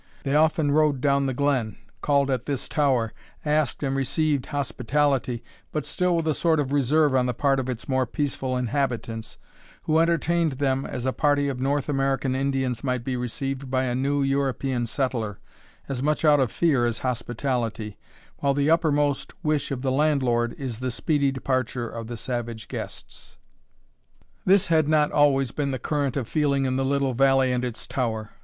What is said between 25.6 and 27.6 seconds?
the current of feeling in the little valley